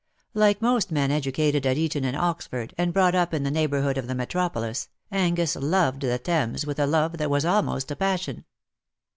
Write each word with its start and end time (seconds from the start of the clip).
Like 0.33 0.63
most 0.63 0.91
men 0.91 1.11
educated 1.11 1.63
at 1.67 1.77
Eton 1.77 2.03
and 2.05 2.17
Oxford, 2.17 2.73
and 2.75 2.91
brought 2.91 3.13
up 3.13 3.35
in 3.35 3.43
the 3.43 3.51
neighbourhood 3.51 3.99
of 3.99 4.07
the 4.07 4.15
metropolis, 4.15 4.89
Angus 5.11 5.55
loved 5.55 6.01
the 6.01 6.17
Thames 6.17 6.65
with 6.65 6.79
a 6.79 6.87
love 6.87 7.19
that 7.19 7.29
was 7.29 7.45
almost 7.45 7.91
a 7.91 7.95
passion. 7.95 8.45